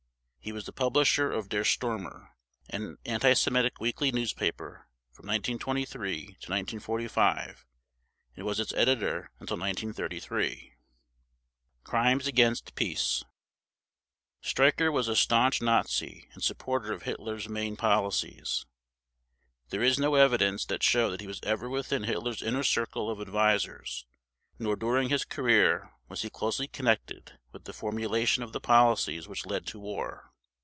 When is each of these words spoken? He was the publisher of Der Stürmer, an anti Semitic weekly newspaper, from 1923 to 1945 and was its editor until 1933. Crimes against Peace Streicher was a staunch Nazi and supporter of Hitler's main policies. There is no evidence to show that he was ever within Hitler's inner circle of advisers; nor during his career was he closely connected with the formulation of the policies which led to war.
He 0.43 0.51
was 0.51 0.65
the 0.65 0.73
publisher 0.73 1.31
of 1.31 1.49
Der 1.49 1.63
Stürmer, 1.63 2.29
an 2.67 2.97
anti 3.05 3.33
Semitic 3.33 3.79
weekly 3.79 4.11
newspaper, 4.11 4.87
from 5.11 5.27
1923 5.27 6.17
to 6.21 6.25
1945 6.51 7.67
and 8.35 8.43
was 8.43 8.59
its 8.59 8.73
editor 8.73 9.29
until 9.39 9.55
1933. 9.57 10.73
Crimes 11.83 12.25
against 12.25 12.73
Peace 12.73 13.23
Streicher 14.43 14.91
was 14.91 15.07
a 15.07 15.15
staunch 15.15 15.61
Nazi 15.61 16.27
and 16.33 16.41
supporter 16.43 16.91
of 16.91 17.03
Hitler's 17.03 17.47
main 17.47 17.77
policies. 17.77 18.65
There 19.69 19.83
is 19.83 19.99
no 19.99 20.15
evidence 20.15 20.65
to 20.65 20.79
show 20.81 21.11
that 21.11 21.21
he 21.21 21.27
was 21.27 21.39
ever 21.43 21.69
within 21.69 22.05
Hitler's 22.05 22.41
inner 22.41 22.63
circle 22.63 23.11
of 23.11 23.21
advisers; 23.21 24.07
nor 24.57 24.75
during 24.75 25.09
his 25.09 25.23
career 25.23 25.93
was 26.09 26.23
he 26.23 26.31
closely 26.31 26.67
connected 26.67 27.37
with 27.51 27.65
the 27.65 27.73
formulation 27.73 28.41
of 28.41 28.53
the 28.53 28.59
policies 28.61 29.27
which 29.27 29.45
led 29.45 29.67
to 29.67 29.77
war. 29.79 30.29